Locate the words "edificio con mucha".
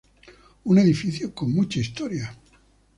0.79-1.79